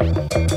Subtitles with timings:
[0.00, 0.49] Thank you.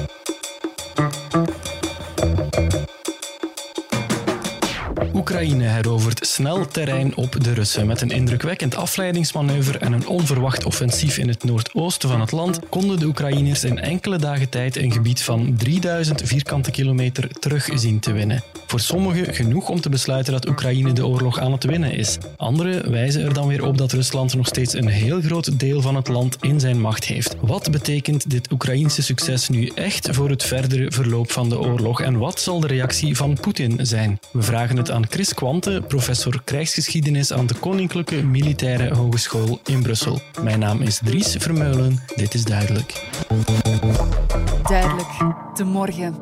[5.33, 7.87] Oekraïne herovert snel terrein op de Russen.
[7.87, 12.99] Met een indrukwekkend afleidingsmanoeuvre en een onverwacht offensief in het noordoosten van het land konden
[12.99, 18.11] de Oekraïners in enkele dagen tijd een gebied van 3000 vierkante kilometer terug zien te
[18.11, 18.43] winnen.
[18.67, 22.17] Voor sommigen genoeg om te besluiten dat Oekraïne de oorlog aan het winnen is.
[22.37, 25.95] Anderen wijzen er dan weer op dat Rusland nog steeds een heel groot deel van
[25.95, 27.35] het land in zijn macht heeft.
[27.41, 32.17] Wat betekent dit Oekraïnse succes nu echt voor het verdere verloop van de oorlog en
[32.17, 34.19] wat zal de reactie van Poetin zijn?
[34.31, 40.21] We vragen het aan Quante, professor krijgsgeschiedenis aan de Koninklijke Militaire Hogeschool in Brussel.
[40.41, 41.99] Mijn naam is Dries Vermeulen.
[42.15, 43.09] Dit is duidelijk.
[44.63, 45.09] Duidelijk.
[45.53, 46.15] De morgen.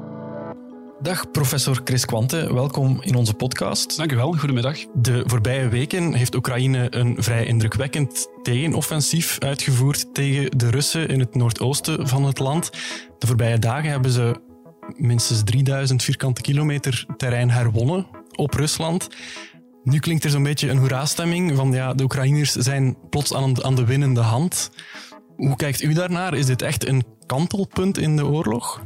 [1.01, 3.97] Dag professor Chris Quante, welkom in onze podcast.
[3.97, 4.77] Dank u wel, goedemiddag.
[4.93, 11.35] De voorbije weken heeft Oekraïne een vrij indrukwekkend tegenoffensief uitgevoerd tegen de Russen in het
[11.35, 12.70] noordoosten van het land.
[13.17, 14.35] De voorbije dagen hebben ze
[14.97, 19.10] minstens 3000 vierkante kilometer terrein herwonnen op Rusland.
[19.84, 23.76] Nu klinkt er zo'n beetje een hoera-stemming van ja, de Oekraïners zijn plots aan, aan
[23.76, 24.71] de winnende hand.
[25.35, 26.34] Hoe kijkt u daarnaar?
[26.34, 28.82] Is dit echt een kantelpunt in de oorlog?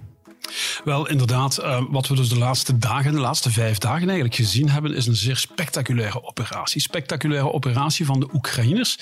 [0.83, 4.69] Wel, inderdaad, uh, wat we dus de laatste dagen, de laatste vijf dagen eigenlijk gezien
[4.69, 6.81] hebben, is een zeer spectaculaire operatie.
[6.81, 8.97] Spectaculaire operatie van de Oekraïners.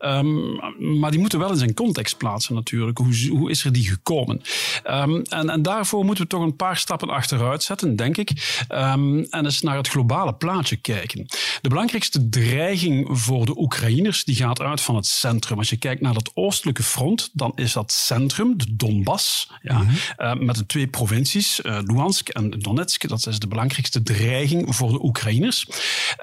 [0.00, 0.60] Um,
[0.98, 2.98] maar die moeten wel in zijn context plaatsen natuurlijk.
[2.98, 4.42] Hoe, hoe is er die gekomen?
[4.86, 8.30] Um, en, en, daarvoor moeten we toch een paar stappen achteruit zetten, denk ik.
[8.72, 11.26] Um, en eens naar het globale plaatje kijken.
[11.60, 15.58] De belangrijkste dreiging voor de Oekraïners die gaat uit van het centrum.
[15.58, 19.86] Als je kijkt naar het oostelijke front, dan is dat centrum, de Donbass, ja, mm
[19.86, 19.96] -hmm.
[20.26, 23.08] uh, met de twee provincies, uh, Luhansk en Donetsk.
[23.08, 25.66] Dat is de belangrijkste dreiging voor de Oekraïners.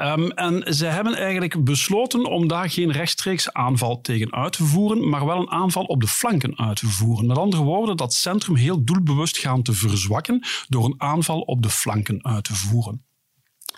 [0.01, 5.09] Um, en zij hebben eigenlijk besloten om daar geen rechtstreeks aanval tegen uit te voeren,
[5.09, 7.25] maar wel een aanval op de flanken uit te voeren.
[7.25, 11.69] Met andere woorden, dat centrum heel doelbewust gaan te verzwakken door een aanval op de
[11.69, 13.04] flanken uit te voeren.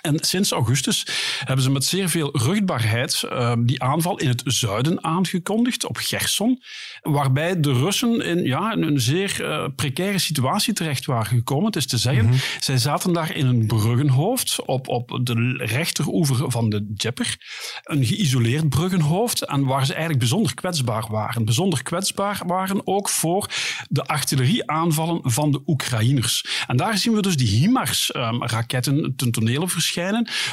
[0.02, 1.08] En sinds augustus
[1.40, 6.62] hebben ze met zeer veel ruchtbaarheid uh, die aanval in het zuiden aangekondigd, op Gerson,
[7.02, 11.66] waarbij de Russen in, ja, in een zeer uh, precaire situatie terecht waren gekomen.
[11.66, 12.40] Het is te zeggen, mm -hmm.
[12.60, 17.38] zij zaten daar in een bruggenhoofd op, op de rechteroever van de Djeper,
[17.84, 21.46] een geïsoleerd bruggenhoofd, en waar ze eigenlijk bijzonder kwetsbaar waren.
[21.46, 23.50] Bijzonder kwetsbaar waren ook voor
[23.90, 26.64] de artillerieaanvallen van de Oekraïners.
[26.68, 29.96] En daar zien we dus die HIMARS-raketten um, ten tonele verschijnen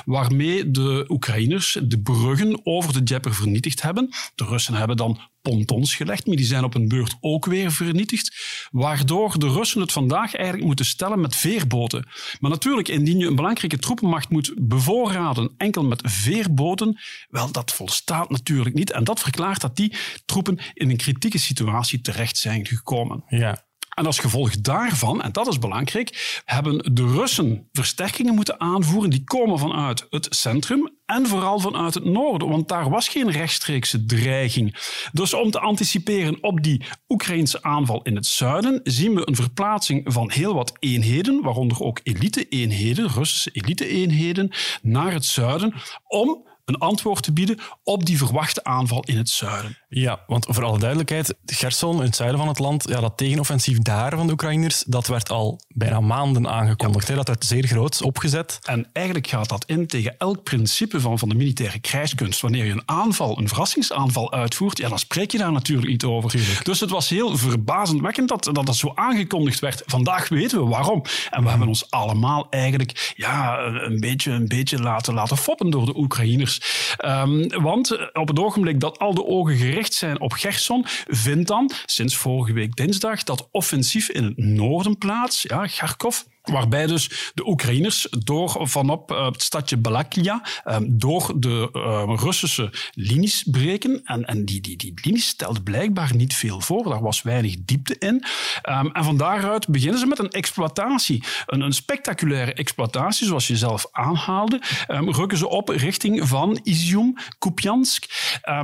[0.05, 4.09] waarmee de Oekraïners de bruggen over de Djeper vernietigd hebben.
[4.34, 8.37] De Russen hebben dan pontons gelegd, maar die zijn op een beurt ook weer vernietigd,
[8.71, 12.06] waardoor de Russen het vandaag eigenlijk moeten stellen met veerboten.
[12.41, 18.31] Maar natuurlijk, indien je een belangrijke troepenmacht moet bevoorraden enkel met veerboten, wel, dat volstaat
[18.31, 18.93] natuurlijk niet.
[18.93, 19.93] En dat verklaart dat die
[20.25, 23.25] troepen in een kritieke situatie terecht zijn gekomen.
[23.28, 23.65] Ja.
[23.94, 29.25] En als gevolg daarvan, en dat is belangrijk, hebben de Russen versterkingen moeten aanvoeren die
[29.25, 34.77] komen vanuit het centrum en vooral vanuit het noorden, want daar was geen rechtstreekse dreiging.
[35.12, 40.12] Dus om te anticiperen op die Oekraïnse aanval in het zuiden, zien we een verplaatsing
[40.12, 45.75] van heel wat eenheden, waaronder ook elite-eenheden, Russische elite-eenheden, naar het zuiden,
[46.06, 49.78] om een antwoord te bieden op die verwachte aanval in het zuiden.
[49.97, 53.78] Ja, want voor alle duidelijkheid, Gerson, in het zuiden van het land, ja, dat tegenoffensief
[53.78, 57.09] daar van de Oekraïners, dat werd al bijna maanden aangekondigd.
[57.09, 57.15] Ja.
[57.15, 58.59] Dat werd zeer groot opgezet.
[58.62, 62.41] En eigenlijk gaat dat in tegen elk principe van, van de militaire krijgskunst.
[62.41, 66.31] Wanneer je een aanval, een verrassingsaanval uitvoert, ja, dan spreek je daar natuurlijk niet over.
[66.31, 66.65] Tuurlijk.
[66.65, 69.82] Dus het was heel verbazendwekkend dat, dat dat zo aangekondigd werd.
[69.87, 71.03] Vandaag weten we waarom.
[71.31, 75.87] En we hebben ons allemaal eigenlijk ja, een, beetje, een beetje laten, laten foppen door
[75.87, 76.61] de Oekraïners.
[77.05, 81.71] Um, want op het ogenblik dat al de ogen gericht zijn op Gerson, vindt dan
[81.87, 86.22] sinds vorige week dinsdag dat offensief in het noorden plaats, ja, Kharkov.
[86.44, 92.72] Waarbij dus de Oekraïners door vanop uh, het stadje Balakia um, door de uh, Russische
[92.93, 94.00] linies breken.
[94.05, 96.88] En, en die, die, die linies stelden blijkbaar niet veel voor.
[96.88, 98.25] Daar was weinig diepte in.
[98.71, 101.25] Um, en van daaruit beginnen ze met een exploitatie.
[101.46, 104.62] Een, een spectaculaire exploitatie, zoals je zelf aanhaalde.
[104.87, 108.05] Rukken ze op richting van Izium, Kupiansk.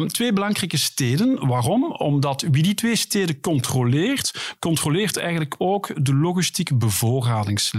[0.06, 1.47] twee belangrijke steden.
[1.47, 1.85] Waarom?
[1.93, 7.70] Omdat wie die twee steden controleert, controleert eigenlijk ook de logistieke bevoorradings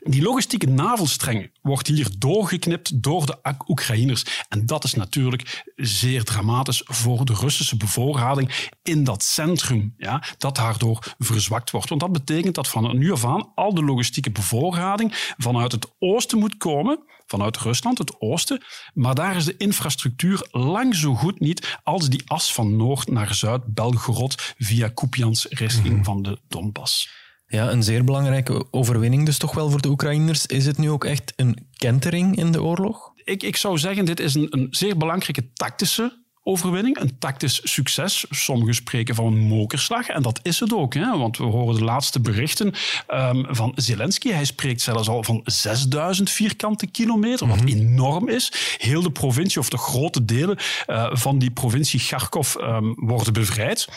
[0.00, 3.38] Die logistieke navelstreng wordt hier doorgeknipt door de
[3.68, 4.44] Oekraïners.
[4.48, 10.56] En dat is natuurlijk zeer dramatisch voor de Russische bevoorrading in dat centrum, ja, dat
[10.56, 11.88] daardoor verzwakt wordt.
[11.88, 16.38] Want dat betekent dat van nu af aan al de logistieke bevoorrading vanuit het oosten
[16.38, 18.62] moet komen, vanuit Rusland, het oosten.
[18.94, 23.34] Maar daar is de infrastructuur lang zo goed niet als die as van noord naar
[23.34, 26.04] zuid, Belgorod, via Kupiansk richting mm -hmm.
[26.04, 27.22] van de Donbass.
[27.54, 30.46] Ja, een zeer belangrijke overwinning dus toch wel voor de Oekraïners.
[30.46, 33.12] Is het nu ook echt een kentering in de oorlog?
[33.24, 38.26] Ik, ik zou zeggen, dit is een, een zeer belangrijke tactische overwinning, een tactisch succes.
[38.30, 40.94] Sommigen spreken van een mokerslag en dat is het ook.
[40.94, 41.18] Hè?
[41.18, 42.72] Want we horen de laatste berichten
[43.08, 44.30] um, van Zelensky.
[44.30, 47.78] Hij spreekt zelfs al van 6000 vierkante kilometer, wat mm -hmm.
[47.78, 48.76] enorm is.
[48.78, 53.88] Heel de provincie, of de grote delen uh, van die provincie Kharkov um, worden bevrijd.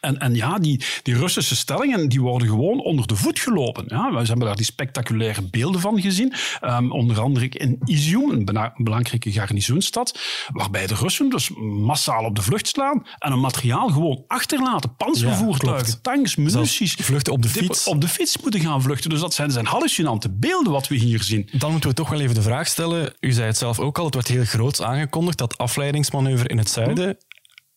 [0.00, 3.84] En, en ja, die, die Russische stellingen die worden gewoon onder de voet gelopen.
[3.88, 6.34] Ja, we hebben daar die spectaculaire beelden van gezien.
[6.64, 10.18] Um, onder andere in Izium, een belangrijke garnizoenstad,
[10.52, 11.50] waarbij de Russen dus
[11.80, 14.96] massaal op de vlucht slaan en hun materiaal gewoon achterlaten.
[14.96, 16.94] Panzervoertuigen, ja, tanks, munities.
[16.94, 17.86] Vluchten op de fiets.
[17.86, 19.10] Op de fiets moeten gaan vluchten.
[19.10, 21.48] Dus dat zijn, zijn hallucinante beelden wat we hier zien.
[21.52, 23.14] Dan moeten we toch wel even de vraag stellen.
[23.20, 26.70] U zei het zelf ook al, het werd heel groots aangekondigd, dat afleidingsmanoeuvre in het
[26.70, 27.16] zuiden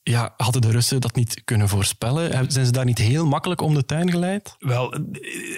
[0.09, 2.51] ja, hadden de Russen dat niet kunnen voorspellen?
[2.51, 4.55] Zijn ze daar niet heel makkelijk om de tuin geleid?
[4.59, 4.93] Wel,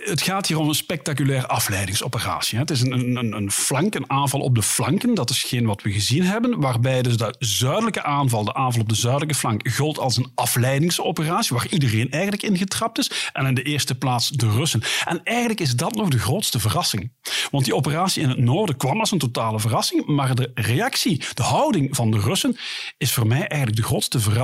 [0.04, 2.58] het gaat hier om een spectaculaire afleidingsoperatie.
[2.58, 5.14] Het is een, een, een flank, een aanval op de flanken.
[5.14, 6.60] Dat is geen wat we gezien hebben.
[6.60, 11.56] Waarbij dus de zuidelijke aanval, de aanval op de zuidelijke flank, gold als een afleidingsoperatie.
[11.56, 13.30] Waar iedereen eigenlijk in getrapt is.
[13.34, 14.82] En in de eerste plaats de Russen.
[15.06, 17.12] En eigenlijk is dat nog de grootste verrassing.
[17.52, 20.06] Want die operatie in het noorden kwam als een totale verrassing.
[20.06, 22.58] Maar de reactie, de houding van de Russen,
[22.98, 24.40] is voor mij eigenlijk de grootste verrassing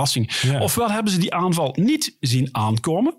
[0.58, 3.14] Ofwel hebben ze die aanval niet zien aankomen.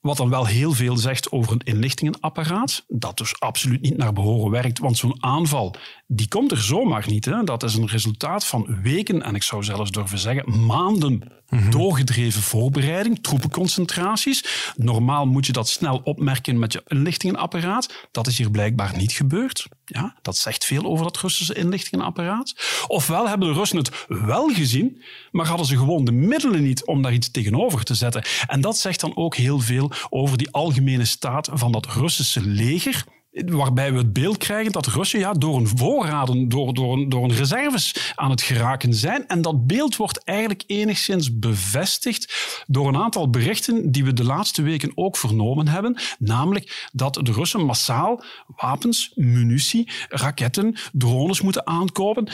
[0.00, 4.50] Wat dan wel heel veel zegt over een inlichtingenapparaat, dat dus absoluut niet naar behoren
[4.50, 4.78] werkt.
[4.78, 5.74] Want zo'n aanval,
[6.06, 7.24] die komt er zomaar niet.
[7.24, 7.44] Hè?
[7.44, 11.70] Dat is een resultaat van weken, en ik zou zelfs durven zeggen maanden Mhm.
[11.70, 14.72] Doorgedreven voorbereiding, troepenconcentraties.
[14.76, 18.08] Normaal moet je dat snel opmerken met je inlichtingenapparaat.
[18.10, 19.68] Dat is hier blijkbaar niet gebeurd.
[19.84, 22.54] Ja, dat zegt veel over dat Russische inlichtingenapparaat.
[22.86, 27.02] Ofwel hebben de Russen het wel gezien, maar hadden ze gewoon de middelen niet om
[27.02, 28.24] daar iets tegenover te zetten.
[28.46, 33.04] En dat zegt dan ook heel veel over die algemene staat van dat Russische leger
[33.44, 37.24] waarbij we het beeld krijgen dat Russen ja, door een voorraden, door, door, een, door
[37.24, 39.26] een reserves aan het geraken zijn.
[39.26, 42.34] En dat beeld wordt eigenlijk enigszins bevestigd
[42.66, 45.96] door een aantal berichten die we de laatste weken ook vernomen hebben.
[46.18, 48.24] Namelijk dat de Russen massaal
[48.56, 52.28] wapens, munitie, raketten, drones moeten aankopen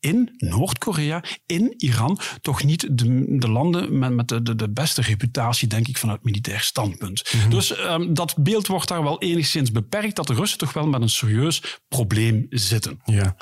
[0.00, 5.68] in Noord-Korea, in Iran, toch niet de, de landen met, met de, de, beste reputatie,
[5.68, 7.32] denk ik, vanuit militair standpunt.
[7.32, 7.50] Mhm.
[7.50, 11.02] Dus um, dat beeld wordt daar wel enigszins beperkt, dat de Russen toch wel met
[11.02, 13.00] een serieus probleem zitten.
[13.04, 13.36] Ja.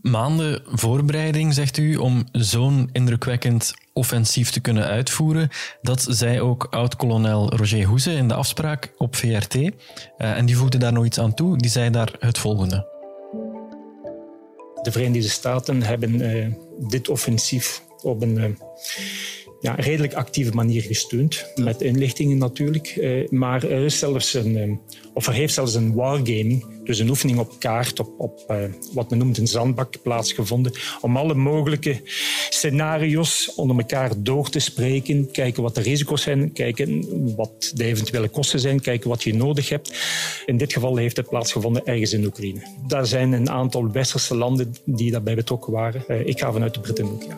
[0.00, 5.48] Maanden voorbereiding, zegt u, om zo'n indrukwekkend offensief te kunnen uitvoeren.
[5.82, 9.54] Dat zei ook oud-kolonel Roger Hoeze in de afspraak op VRT.
[9.54, 9.70] Uh,
[10.16, 11.58] eh, en die voegde daar nog iets aan toe.
[11.58, 12.97] Die zei daar het volgende.
[14.82, 16.46] De Verenigde Staten hebben uh,
[16.78, 18.44] dit offensief op een uh,
[19.60, 21.46] ja, redelijk actieve manier gesteund.
[21.54, 22.96] Met inlichtingen natuurlijk.
[22.96, 24.80] Uh, maar er zelfs een,
[25.14, 28.54] of er heeft zelfs een wargaming, dus een oefening op kaart, op, op
[28.92, 30.72] wat men noemt een zandbak, plaatsgevonden.
[31.00, 32.00] Om alle mogelijke
[32.48, 35.30] scenario's onder elkaar door te spreken.
[35.30, 37.06] Kijken wat de risico's zijn, kijken
[37.36, 39.94] wat de eventuele kosten zijn, kijken wat je nodig hebt.
[40.46, 42.60] In dit geval heeft het plaatsgevonden ergens in Oekraïne.
[42.86, 46.04] Daar zijn een aantal westerse landen die daarbij betrokken waren.
[46.08, 47.36] Eh, ik ga vanuit de Britten ook, ja.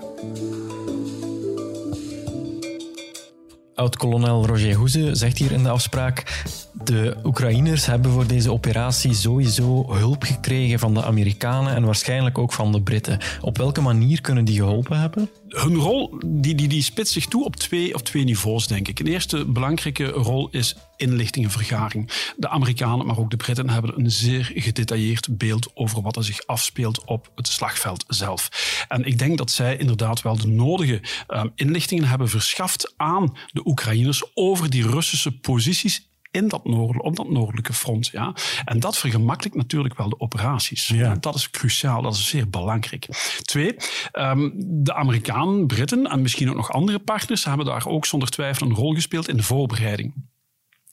[3.81, 6.45] Oud-kolonel Roger Hoeze zegt hier in de afspraak:
[6.85, 12.53] de Oekraïners hebben voor deze operatie sowieso hulp gekregen van de Amerikanen en waarschijnlijk ook
[12.53, 13.19] van de Britten.
[13.41, 15.31] Op welke manier kunnen die geholpen hebben?
[15.51, 19.01] Hun rol die, die, die spitst zich toe op twee, op twee niveaus, denk ik.
[19.01, 22.33] Een eerste belangrijke rol is inlichtingenvergaring.
[22.37, 26.47] De Amerikanen, maar ook de Britten hebben een zeer gedetailleerd beeld over wat er zich
[26.47, 28.49] afspeelt op het slagveld zelf.
[28.89, 33.67] En ik denk dat zij inderdaad wel de nodige um, inlichtingen hebben verschaft aan de
[33.67, 38.07] Oekraïners over die Russische posities in dat noord, op dat noordelijke front.
[38.07, 38.35] Ja.
[38.65, 40.89] En dat vergemakkelijkt natuurlijk wel de operaties.
[40.89, 41.15] Ja.
[41.15, 43.07] Dat is cruciaal, dat is zeer belangrijk.
[43.43, 43.77] Twee,
[44.13, 48.67] um, de Amerikanen, Britten en misschien ook nog andere partners hebben daar ook zonder twijfel
[48.67, 50.15] een rol gespeeld in de voorbereiding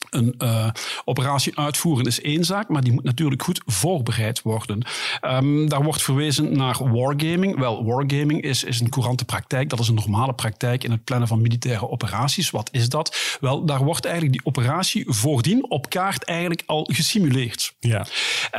[0.10, 0.70] een uh,
[1.06, 4.86] operatie uitvoeren is één zaak, maar die moet natuurlijk goed voorbereid worden.
[5.22, 7.60] Um, daar wordt verwezen naar wargaming.
[7.60, 9.70] Wel, wargaming is, is een courante praktijk.
[9.70, 12.50] Dat is een normale praktijk in het plannen van militaire operaties.
[12.50, 13.38] Wat is dat?
[13.40, 17.74] Wel, daar wordt eigenlijk die operatie voordien op kaart eigenlijk al gesimuleerd.
[17.80, 18.06] Ja.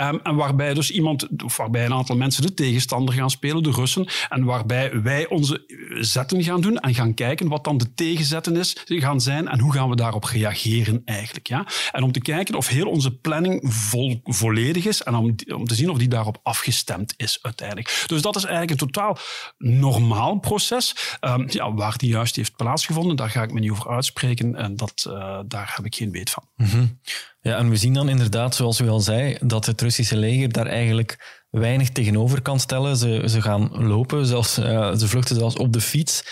[0.08, 3.70] Um, en waarbij dus iemand, of waarbij een aantal mensen de tegenstander gaan spelen, de
[3.70, 5.64] Russen, en waarbij wij onze
[6.00, 9.72] zetten gaan doen en gaan kijken wat dan de tegenzetten is, gaan zijn en hoe
[9.72, 11.37] gaan we daarop reageren eigenlijk.
[11.46, 11.66] Ja?
[11.92, 15.74] En om te kijken of heel onze planning vol, volledig is en om, om te
[15.74, 18.04] zien of die daarop afgestemd is uiteindelijk.
[18.06, 19.18] Dus dat is eigenlijk een totaal
[19.58, 21.16] normaal proces.
[21.20, 24.76] Um, ja, waar die juist heeft plaatsgevonden, daar ga ik me niet over uitspreken en
[24.76, 26.44] dat, uh, daar heb ik geen weet van.
[26.56, 27.00] -hmm.
[27.40, 30.66] Ja, en we zien dan inderdaad, zoals u al zei, dat het Russische leger daar
[30.66, 32.96] eigenlijk weinig tegenover kan stellen.
[32.96, 36.24] Ze, ze gaan lopen, zelfs, uh, ze vluchten zelfs op de fiets.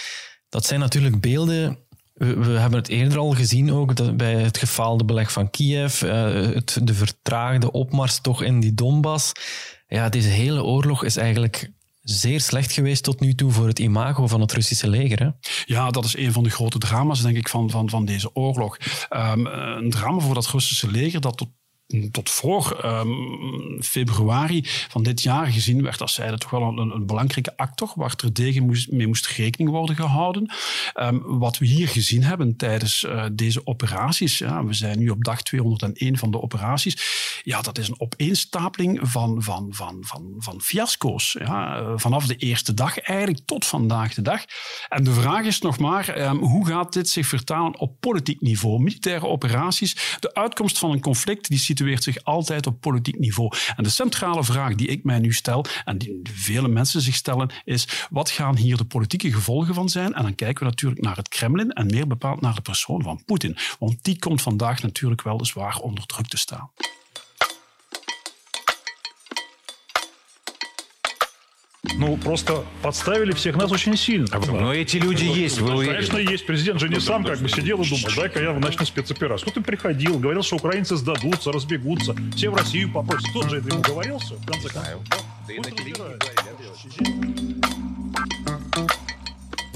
[0.48, 1.85] Dat zijn natuurlijk beelden
[2.16, 6.78] we, hebben het eerder al gezien ook dat bij het gefaalde beleg van Kiev, het,
[6.82, 9.32] de vertraagde opmars toch in die Donbass.
[9.88, 11.70] Ja, deze hele oorlog is eigenlijk
[12.02, 15.18] zeer slecht geweest tot nu toe voor het imago van het Russische leger.
[15.18, 15.30] Hè?
[15.64, 18.78] Ja, dat is een van de grote drama's, denk ik, van, van, van deze oorlog.
[19.10, 21.48] Um, een drama voor dat Russische leger dat tot
[22.10, 27.06] tot voor um, februari van dit jaar gezien werd als zijde toch wel een, een
[27.06, 30.52] belangrijke actor waar er tegen moest, mee moest rekening worden gehouden.
[31.00, 35.24] Um, wat we hier gezien hebben tijdens uh, deze operaties, ja, we zijn nu op
[35.24, 36.96] dag 201 van de operaties,
[37.42, 41.36] ja, dat is een opeenstapeling van, van, van, van, van fiasco's.
[41.38, 44.44] Ja, uh, vanaf de eerste dag eigenlijk tot vandaag de dag.
[44.88, 48.82] En de vraag is nog maar, um, hoe gaat dit zich vertalen op politiek niveau?
[48.82, 53.52] Militaire operaties, de uitkomst van een conflict die situeert zich altijd op politiek niveau.
[53.76, 57.50] En de centrale vraag die ik mij nu stel, en die vele mensen zich stellen,
[57.64, 60.14] is wat gaan hier de politieke gevolgen van zijn?
[60.14, 63.22] En dan kijken we natuurlijk naar het Kremlin en meer bepaald naar de persoon van
[63.24, 63.56] Poetin.
[63.78, 66.70] Want die komt vandaag natuurlijk wel zwaar onder druk te staan.
[71.95, 74.27] Ну, просто подставили всех нас очень сильно.
[74.47, 75.59] Но эти люди есть.
[75.59, 75.85] Вы...
[75.85, 76.45] Конечно, есть.
[76.45, 79.51] Президент же не сам как бы сидел и думал, дай-ка я начну спецоперацию.
[79.51, 83.33] Тут и приходил, говорил, что украинцы сдадутся, разбегутся, все в Россию попросят.
[83.33, 85.01] Тот же это ему говорил все, в конце концов.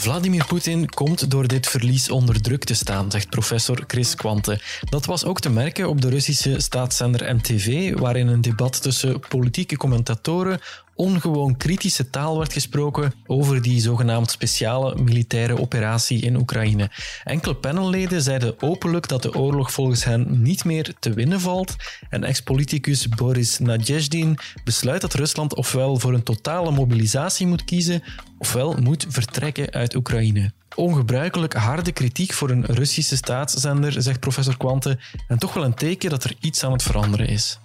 [0.06, 4.60] Vladimir Poetin komt door dit verlies onder druk te staan, zegt professor Chris Quante.
[4.90, 9.78] Dat was ook te merken op de Russische staatszender NTV, waarin een debat tussen politieke
[9.78, 10.60] commentatoren
[10.95, 16.91] ongewoon kritische taal werd gesproken over die zogenaamd speciale militaire operatie in Oekraïne.
[17.25, 21.77] Enkele panelleden zeiden openlijk dat de oorlog volgens hen niet meer te winnen valt
[22.11, 28.03] en ex-politicus Boris Nadezhdin besluit dat Rusland ofwel voor een totale mobilisatie moet kiezen
[28.41, 30.53] ofwel moet vertrekken uit Oekraïne.
[30.77, 36.11] Ongebruikelijk harde kritiek voor een Russische staatszender, zegt professor Quante, en toch wel een teken
[36.11, 37.59] dat er iets aan het veranderen is.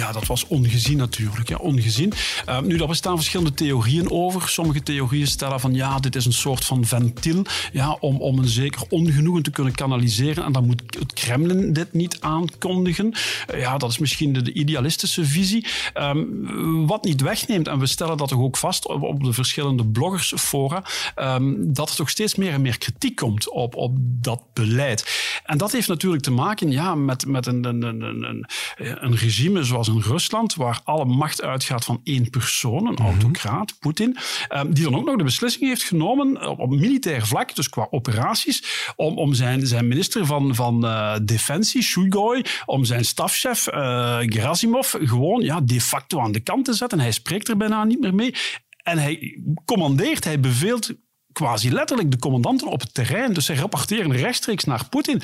[0.00, 1.48] Ja, dat was ongezien natuurlijk.
[1.48, 2.12] Ja, ongezien.
[2.48, 4.48] Uh, nu, daar bestaan verschillende theorieën over.
[4.48, 8.48] Sommige theorieën stellen van ja, dit is een soort van ventiel ja, om, om een
[8.48, 10.44] zeker ongenoegen te kunnen kanaliseren.
[10.44, 13.14] En dan moet het Kremlin dit niet aankondigen.
[13.54, 15.66] Uh, ja, dat is misschien de, de idealistische visie.
[15.94, 20.84] Um, wat niet wegneemt, en we stellen dat toch ook vast op, de verschillende bloggersfora,
[21.16, 25.40] um, dat er toch steeds meer en meer kritiek komt op, op dat beleid.
[25.44, 29.64] En dat heeft natuurlijk te maken ja, met, met een, een, een, een, een regime
[29.64, 34.16] zoals in Rusland, waar alle macht uitgaat van één persoon, een autocraat, Poetin,
[34.68, 38.92] die dan ook nog de beslissing heeft genomen op, op militair vlak, dus qua operaties,
[38.96, 44.94] om, om zijn, zijn minister van, van uh, Defensie, Shuigoi, om zijn stafchef uh, Gerasimov
[44.98, 47.00] gewoon ja, de facto aan de kant te zetten.
[47.00, 48.34] Hij spreekt er bijna niet meer mee.
[48.82, 50.92] En hij commandeert, hij beveelt
[51.40, 53.32] quasi letterlijk de commandanten op het terrein.
[53.32, 55.22] Dus zij rapporteren rechtstreeks naar Poetin.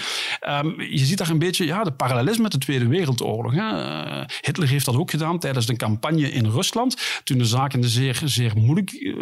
[0.49, 3.53] Um, je ziet daar een beetje ja, de parallelisme met de Tweede Wereldoorlog.
[3.55, 3.61] Hè.
[3.61, 8.21] Uh, Hitler heeft dat ook gedaan tijdens de campagne in Rusland, toen de zaken zeer,
[8.25, 9.17] zeer moeilijk uh,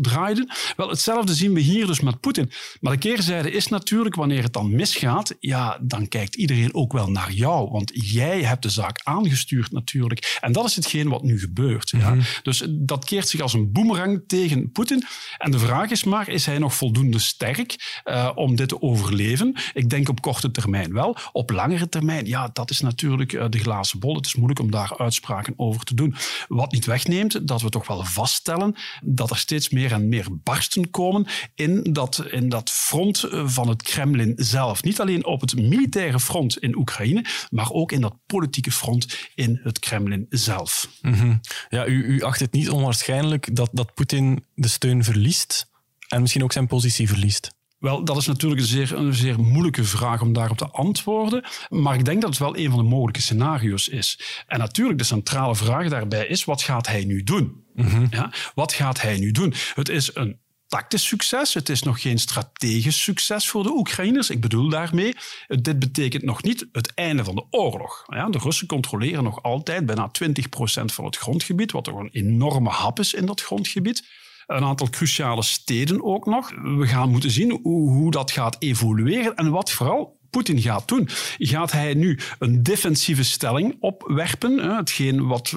[0.00, 0.50] draaiden.
[0.76, 2.50] Wel, hetzelfde zien we hier dus met Poetin.
[2.80, 7.10] Maar de keerzijde is natuurlijk, wanneer het dan misgaat, ja, dan kijkt iedereen ook wel
[7.10, 7.70] naar jou.
[7.70, 10.38] Want jij hebt de zaak aangestuurd natuurlijk.
[10.40, 11.92] En dat is hetgeen wat nu gebeurt.
[11.92, 12.18] Mm -hmm.
[12.18, 12.24] ja.
[12.42, 15.04] Dus dat keert zich als een boemerang tegen Poetin.
[15.38, 19.54] En de vraag is maar, is hij nog voldoende sterk uh, om dit te overleven?
[19.74, 21.16] Ik denk op korte termijn wel.
[21.32, 24.16] Op langere termijn, ja, dat is natuurlijk uh, de glazen bol.
[24.16, 26.14] Het is moeilijk om daar uitspraken over te doen.
[26.48, 30.90] Wat niet wegneemt, dat we toch wel vaststellen dat er steeds meer en meer barsten
[30.90, 34.82] komen in dat, in dat front van het Kremlin zelf.
[34.82, 39.60] Niet alleen op het militaire front in Oekraïne, maar ook in dat politieke front in
[39.62, 40.88] het Kremlin zelf.
[41.00, 41.40] -hmm.
[41.68, 45.68] Ja, u, u acht het niet onwaarschijnlijk dat, dat Poetin de steun verliest
[46.10, 47.50] en misschien ook zijn positie verliest?
[47.78, 51.44] Wel, dat is natuurlijk een zeer, een zeer moeilijke vraag om daarop te antwoorden.
[51.68, 54.20] Maar ik denk dat het wel een van de mogelijke scenario's is.
[54.46, 57.64] En natuurlijk, de centrale vraag daarbij is: wat gaat hij nu doen?
[57.74, 58.06] Mm -hmm.
[58.10, 59.54] ja, wat gaat hij nu doen?
[59.74, 61.54] Het is een tactisch succes.
[61.54, 64.30] Het is nog geen strategisch succes voor de Oekraïners.
[64.30, 65.14] Ik bedoel daarmee,
[65.46, 68.04] dit betekent nog niet het einde van de oorlog.
[68.06, 72.68] Ja, de Russen controleren nog altijd bijna 20% van het grondgebied, wat toch een enorme
[72.68, 74.08] hap is in dat grondgebied.
[74.50, 76.50] Een aantal cruciale steden ook nog.
[76.62, 81.08] We gaan moeten zien hoe, dat gaat evolueren en wat vooral Poetin gaat doen.
[81.38, 85.56] Gaat hij nu een defensieve stelling opwerpen, hetgeen wat,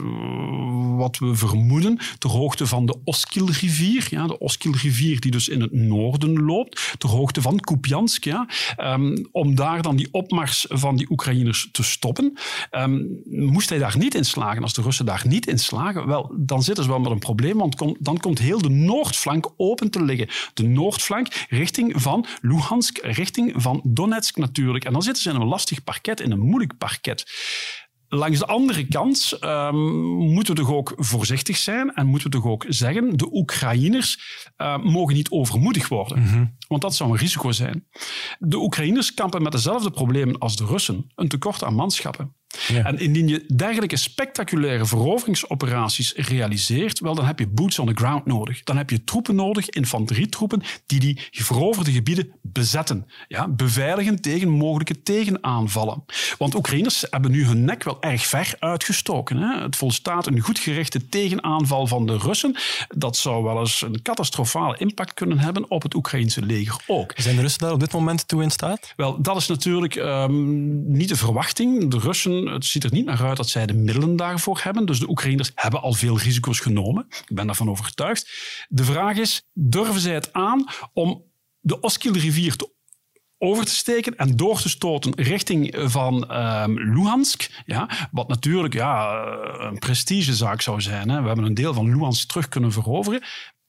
[0.95, 5.71] wat we vermoeden, ter hoogte van de Oskilrivier, ja, de Oskilrivier die dus in het
[5.71, 11.11] noorden loopt, ter hoogte van Kupiansk, ja, um, om daar dan die opmars van die
[11.11, 12.37] Oekraïners te stoppen.
[12.71, 16.31] Um, moest hij daar niet in slagen, als de Russen daar niet in slagen, wel,
[16.37, 20.03] dan zitten ze wel met een probleem, want dan komt heel de noordflank open te
[20.03, 20.27] liggen.
[20.53, 24.61] De noordflank richting van Luhansk, richting van Donetsk natuurlijk.
[24.71, 27.31] En dan zitten ze in een lastig parket, in een moeilijk parket.
[28.07, 29.75] Langs de andere kant um,
[30.33, 34.19] moeten we toch ook voorzichtig zijn en moeten we toch ook zeggen, de Oekraïners
[34.57, 36.19] uh, mogen niet overmoedig worden.
[36.19, 36.57] Mm -hmm.
[36.67, 37.87] Want dat zou een risico zijn.
[38.39, 41.11] De Oekraïners kampen met dezelfde problemen als de Russen.
[41.15, 42.35] Een tekort aan manschappen.
[42.67, 42.83] Ja.
[42.85, 48.25] En indien je dergelijke spectaculaire veroveringsoperaties realiseert, wel, dan heb je boots on the ground
[48.25, 48.63] nodig.
[48.63, 53.07] Dan heb je troepen nodig, infanterietroepen, die die veroverde gebieden bezetten.
[53.27, 56.03] Ja, beveiligen tegen mogelijke tegenaanvallen.
[56.37, 59.37] Want Oekraïners hebben nu hun nek wel erg ver uitgestoken.
[59.37, 59.61] Hè.
[59.61, 62.55] Het volstaat een goed gerichte tegenaanval van de Russen.
[62.89, 67.13] Dat zou wel eens een catastrofale impact kunnen hebben op het Oekraïnse leger ook.
[67.15, 68.93] Zijn de Russen daar op dit moment toe in staat?
[68.95, 71.91] Wel, dat is natuurlijk um, niet de verwachting.
[71.91, 74.85] De Russen het ziet er niet naar uit dat zij de middelen daarvoor hebben.
[74.85, 77.05] Dus de Oekraïners hebben al veel risico's genomen.
[77.09, 78.29] Ik ben daarvan overtuigd.
[78.67, 81.23] De vraag is, durven zij het aan om
[81.59, 82.71] de Oskil-rivier te
[83.43, 87.63] over te steken en door te stoten richting van um, Luhansk.
[87.65, 89.25] Ja, wat natuurlijk ja,
[89.57, 91.09] een prestigezaak zou zijn.
[91.09, 91.21] Hè.
[91.21, 93.23] We hebben een deel van Luhansk terug kunnen veroveren.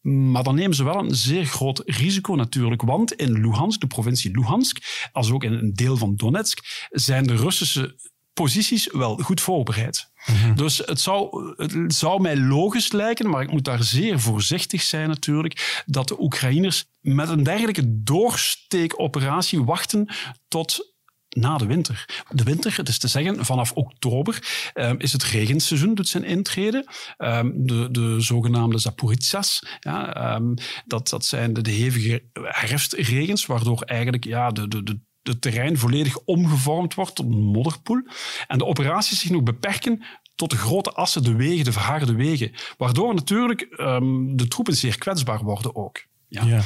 [0.04, 2.82] Maar dan nemen ze wel een zeer groot risico natuurlijk.
[2.82, 7.36] Want in Luhansk, de provincie Luhansk, als ook in een deel van Donetsk, zijn de
[7.36, 10.12] Russische posities wel goed voorbereid.
[10.26, 10.54] Mhm.
[10.54, 15.08] Dus het zou, het zou mij logisch lijken, maar ik moet daar zeer voorzichtig zijn
[15.08, 20.14] natuurlijk, dat de Oekraïners met een dergelijke doorsteekoperatie wachten
[20.48, 20.94] tot
[21.28, 22.24] na de winter.
[22.28, 24.38] De winter, het is te zeggen, vanaf oktober
[24.74, 26.86] um, is het regenseizoen, doet zijn intrede.
[27.18, 30.54] Um, de, de zogenaamde Zaporitsas, ja, um,
[30.86, 35.78] dat, dat zijn de, de hevige herfstregens, waardoor eigenlijk ja, de, de, de het terrein
[35.78, 38.02] volledig omgevormd wordt tot een modderpoel.
[38.46, 40.02] En de operaties zich nog beperken
[40.34, 42.52] tot de grote assen, de wegen, de verharde wegen.
[42.78, 46.04] Waardoor natuurlijk um, de troepen zeer kwetsbaar worden ook.
[46.28, 46.44] Ja.
[46.44, 46.62] ja.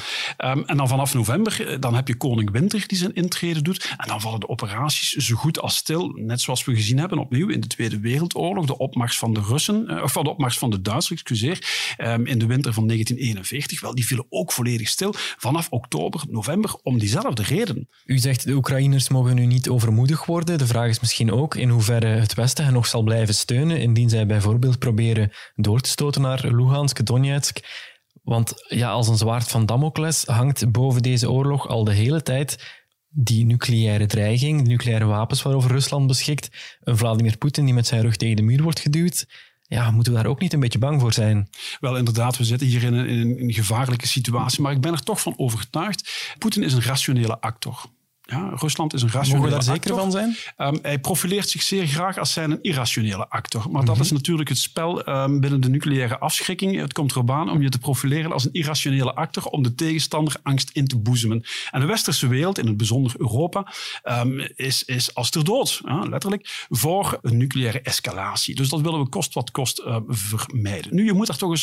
[0.50, 3.94] Um, en dan vanaf november, eh, dan heb je koning Winter die zijn intrede doet.
[3.96, 6.08] En dan vallen de operaties zo goed als stil.
[6.14, 8.66] Net zoals we gezien hebben opnieuw in de Tweede Wereldoorlog.
[8.66, 12.38] De opmars van de Russen, uh, of de opmars van de Duitsers, excuseer, um, in
[12.38, 13.80] de winter van 1941.
[13.80, 17.88] Wel, die vielen ook volledig stil vanaf oktober, november, om diezelfde reden.
[18.04, 20.58] U zegt de Oekraïners mogen nu niet overmoedig worden.
[20.58, 24.08] De vraag is misschien ook in hoeverre het Westen hen nog zal blijven steunen, indien
[24.08, 27.60] zij bijvoorbeeld proberen door te stoten naar Luhansk, Donetsk.
[28.28, 32.64] Want ja, als een zwaard van Damocles hangt boven deze oorlog al de hele tijd
[33.08, 36.48] die nucleaire dreiging, de nucleaire wapens waarover Rusland beschikt,
[36.80, 39.26] een Vladimir Poetin die met zijn rug tegen de muur wordt geduwd.
[39.62, 41.48] Ja, moeten we daar ook niet een beetje bang voor zijn?
[41.80, 45.02] Wel, inderdaad, we zitten hier in een, in een gevaarlijke situatie, maar ik ben er
[45.02, 46.34] toch van overtuigd.
[46.38, 47.84] Poetin is een rationele actor.
[48.30, 50.36] Ja, Rusland is een rationele Mogen we daar zeker van zijn?
[50.56, 53.70] Um, hij profileert zich zeer graag als zijn een irrationele actor.
[53.70, 54.04] Maar dat mhm.
[54.04, 56.76] is natuurlijk het spel um, binnen de nucleaire afschrikking.
[56.80, 60.36] Het komt erop aan om je te profileren als een irrationele actor om de tegenstander
[60.42, 61.44] angst in te boezemen.
[61.70, 63.72] En de westerse wereld, in het bijzonder Europa,
[64.04, 68.54] um, is, is als ter dood, letterlijk, voor een nucleaire escalatie.
[68.54, 70.94] Dus dat willen we kost wat kost uh, vermijden.
[70.94, 71.62] Nu, je moet daar toch eens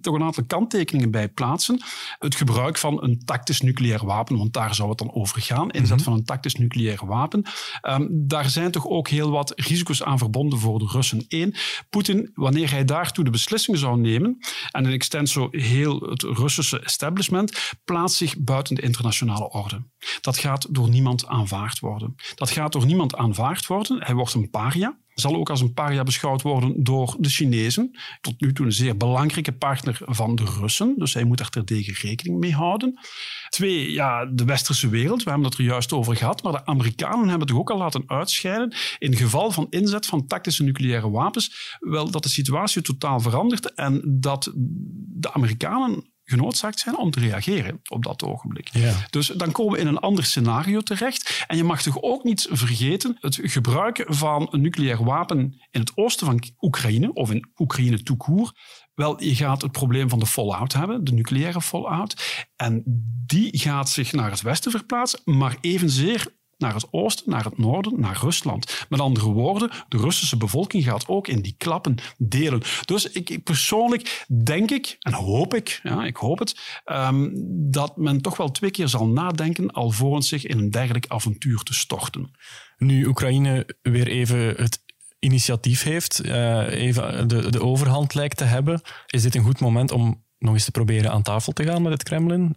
[0.00, 1.80] toch een aantal kanttekeningen bij plaatsen.
[2.18, 5.70] Het gebruik van een tactisch nucleair wapen, want daar zou het dan over gaan.
[5.70, 7.44] Inzet van een tactisch nucleair wapen.
[7.82, 11.24] Um, daar zijn toch ook heel wat risico's aan verbonden voor de Russen.
[11.28, 11.54] Eén,
[11.90, 14.38] Poetin, wanneer hij daartoe de beslissing zou nemen,
[14.70, 19.82] en in extenso heel het Russische establishment, plaatst zich buiten de internationale orde.
[20.20, 22.14] Dat gaat door niemand aanvaard worden.
[22.34, 24.04] Dat gaat door niemand aanvaard worden.
[24.04, 27.90] Hij wordt een paria zal ook als een paria beschouwd worden door de Chinezen.
[28.20, 30.94] Tot nu toe een zeer belangrijke partner van de Russen.
[30.96, 33.00] Dus hij moet daar terdege rekening mee houden.
[33.48, 35.22] Twee, ja, de westerse wereld.
[35.22, 36.42] We hebben het er juist over gehad.
[36.42, 38.74] Maar de Amerikanen hebben het ook al laten uitscheiden.
[38.98, 41.76] In geval van inzet van tactische nucleaire wapens.
[41.80, 43.74] Wel dat de situatie totaal verandert.
[43.74, 48.68] En dat de Amerikanen genoodzaakt zijn om te reageren op dat ogenblik.
[48.72, 48.94] Ja.
[49.10, 51.44] Dus dan komen we in een ander scenario terecht.
[51.46, 55.38] En je mag toch ook niet vergeten het gebruiken van een nucleair wapen
[55.70, 58.52] in het oosten van Oekraïne, of in Oekraïne toekoer.
[58.94, 62.44] Wel, je gaat het probleem van de fallout hebben, de nucleaire fallout.
[62.56, 62.82] En
[63.26, 68.00] die gaat zich naar het westen verplaatsen, maar evenzeer naar het oosten, naar het noorden,
[68.00, 68.86] naar Rusland.
[68.88, 72.62] Met andere woorden, de Russische bevolking gaat ook in die klappen delen.
[72.84, 77.32] Dus ik, persoonlijk denk ik, en hoop ik, ja, ik hoop het, um,
[77.70, 81.74] dat men toch wel twee keer zal nadenken alvorens zich in een dergelijk avontuur te
[81.74, 82.30] storten.
[82.76, 84.84] Nu Oekraïne weer even het
[85.18, 89.90] initiatief heeft, uh, even de, de overhand lijkt te hebben, is dit een goed moment
[89.90, 92.56] om nog eens te proberen aan tafel te gaan met het Kremlin?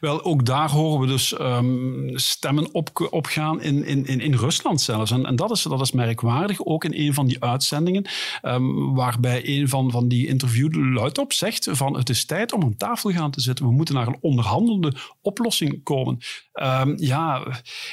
[0.00, 5.10] Wel, ook daar horen we dus um, stemmen op, opgaan in, in, in, Rusland zelfs.
[5.10, 8.06] En, en dat, is, dat is merkwaardig, ook in een van die uitzendingen,
[8.42, 12.76] um, waarbij een van, van die interviewden luidop zegt van het is tijd om aan
[12.76, 13.64] tafel gaan te zitten.
[13.64, 16.18] We moeten naar een onderhandelde oplossing komen.
[16.52, 17.46] Um, ja,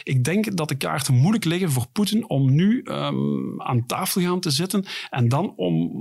[0.04, 2.82] ik denk dat de kaarten moeilijk liggen voor Poetin om nu
[3.58, 5.92] aan tafel gaan te zitten en dan om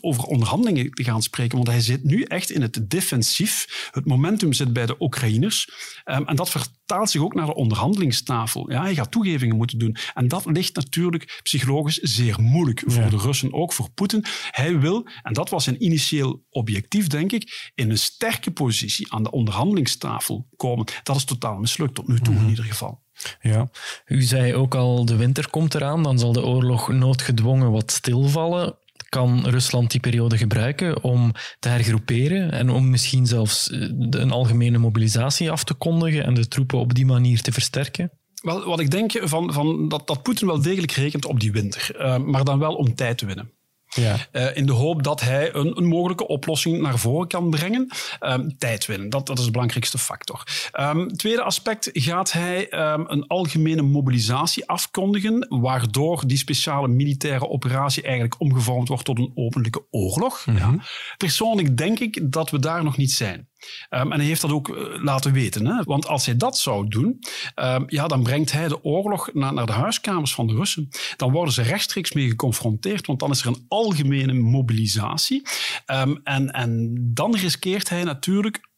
[0.00, 1.56] over onderhandelingen te gaan spreken.
[1.56, 3.88] Want hij zit nu echt in het defensief.
[3.90, 5.68] Het momentum zit bij de Oekraïners.
[6.04, 8.70] Um, en dat vertaalt zich ook naar de onderhandelingstafel.
[8.70, 9.96] Ja, hij gaat toegevingen moeten doen.
[10.14, 14.24] En dat ligt natuurlijk psychologisch zeer moeilijk voor de Russen, ook voor Poetin.
[14.50, 19.22] Hij wil, en dat was een initieel objectief, denk ik, in een sterke positie aan
[19.22, 20.86] de onderhandelingstafel komen.
[21.02, 22.48] Dat is totaal mislukt tot nu toe, in mhm.
[22.48, 23.02] ieder geval.
[23.40, 23.70] Ja,
[24.06, 28.78] u zei ook al, de winter komt eraan, dan zal de oorlog noodgedwongen wat stilvallen
[29.10, 34.78] kan Rusland die periode gebruiken om te hergroeperen en om misschien zelfs eh, een algemene
[34.78, 38.10] mobilisatie af te kondigen en de troepen op die manier te versterken?
[38.42, 41.96] Wel, wat ik denk van, van dat, dat Poetin wel degelijk rekent op die winter,
[41.98, 43.52] uh, maar dan wel om tijd te winnen.
[43.94, 44.16] Ja.
[44.32, 47.90] Uh, in de hoop dat hij een, een, mogelijke oplossing naar voren kan brengen.
[48.20, 50.42] Um, tijd winnen, dat, dat is de belangrijkste factor.
[50.80, 58.02] Um, tweede aspect, gaat hij um, een algemene mobilisatie afkondigen, waardoor die speciale militaire operatie
[58.02, 60.46] eigenlijk omgevormd wordt tot een openlijke oorlog?
[60.46, 60.74] Mm -hmm.
[60.74, 60.84] ja.
[61.16, 63.49] Persoonlijk denk ik dat we daar nog niet zijn.
[63.90, 65.66] Um, en hij heeft dat ook uh, laten weten.
[65.66, 65.82] Hè?
[65.82, 67.18] Want als hij dat zou doen,
[67.54, 70.88] um, ja, dan brengt hij de oorlog naar, naar de huiskamers van de Russen.
[71.16, 75.42] Dan worden ze rechtstreeks mee geconfronteerd, want dan is er een algemene mobilisatie.
[75.86, 78.68] Um, en, en dan riskeert hij natuurlijk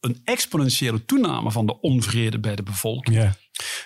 [0.00, 3.32] een exponentiële toename van de onvrede bij de bevolking.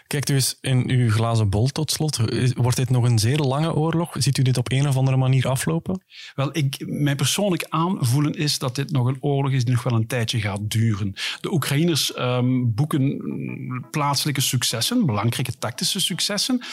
[0.06, 2.18] Kijkt u eens in uw glazen bol tot slot.
[2.54, 4.14] Wordt dit nog een zeer lange oorlog?
[4.18, 6.04] Ziet u dit op een of andere manier aflopen?
[6.34, 9.98] Wel, ik, mijn persoonlijk aanvoelen is dat dit nog een oorlog is die nog wel
[9.98, 11.14] een tijdje gaat duren.
[11.40, 13.20] De Oekraïners um, boeken
[13.90, 16.64] plaatselijke successen, belangrijke tactische successen.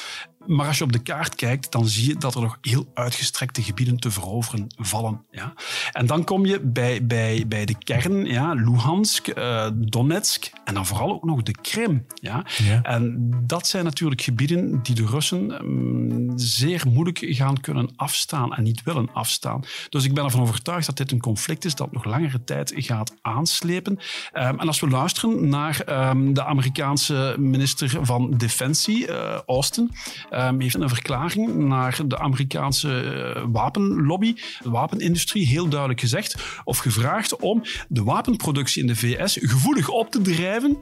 [0.47, 3.63] Maar als je op de kaart kijkt, dan zie je dat er nog heel uitgestrekte
[3.63, 5.21] gebieden te veroveren vallen.
[5.32, 5.53] Ja?
[5.91, 10.86] En dan kom je bij, bij, bij de kern, ja, Luhansk, uh, Donetsk en dan
[10.86, 12.06] vooral ook nog de Krim.
[12.13, 12.45] Ja?
[12.63, 12.82] ja.
[12.82, 18.63] En dat zijn natuurlijk gebieden die de Russen um, zeer moeilijk gaan kunnen afstaan en
[18.63, 19.63] niet willen afstaan.
[19.89, 23.13] Dus ik ben ervan overtuigd dat dit een conflict is dat nog langere tijd gaat
[23.21, 23.91] aanslepen.
[24.34, 29.91] Um, en als we luisteren naar um, de Amerikaanse minister van Defensie, uh, Austin,
[30.35, 33.03] um, heeft een verklaring naar de Amerikaanse
[33.35, 39.37] uh, wapenlobby, de wapenindustrie, heel duidelijk gezegd of gevraagd om de wapenproductie in de VS
[39.41, 40.77] gevoelig op te drijven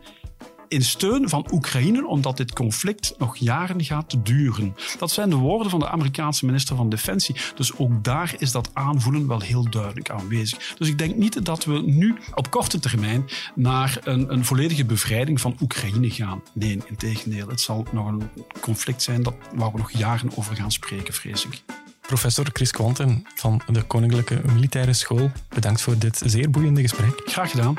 [0.72, 4.76] in steun van Oekraïne, omdat dit conflict nog jaren gaat duren.
[5.00, 7.36] Dat zijn de woorden van de Amerikaanse minister van Defensie.
[7.56, 10.74] Dus ook daar is dat aanvoelen wel heel duidelijk aanwezig.
[10.78, 15.42] Dus ik denk niet dat we nu op korte termijn naar een, een volledige bevrijding
[15.42, 16.42] van Oekraïne gaan.
[16.54, 17.48] Nee, in tegendeel.
[17.48, 18.30] Het zal nog een
[18.62, 21.62] conflict zijn dat, waar we nog jaren over gaan spreken, vrees ik.
[22.02, 27.22] Professor Chris Quanten van de Koninklijke Militaire School, bedankt voor dit zeer boeiende gesprek.
[27.26, 27.76] Graag gedaan.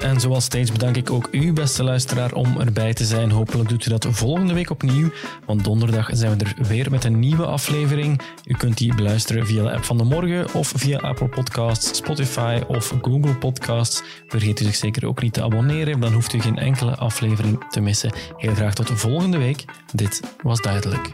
[0.00, 3.30] En zoals steeds bedank ik ook u, beste luisteraar, om erbij te zijn.
[3.30, 5.10] Hopelijk doet u dat volgende week opnieuw,
[5.46, 8.20] want donderdag zijn we er weer met een nieuwe aflevering.
[8.44, 12.60] U kunt die beluisteren via de app van de morgen of via Apple Podcasts, Spotify
[12.68, 14.02] of Google Podcasts.
[14.26, 17.80] Vergeet u zich zeker ook niet te abonneren, dan hoeft u geen enkele aflevering te
[17.80, 18.12] missen.
[18.36, 19.64] Heel graag tot volgende week.
[19.94, 21.12] Dit was duidelijk.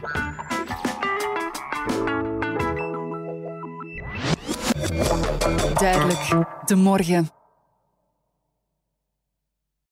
[5.73, 7.36] Duidelijk, de morgen.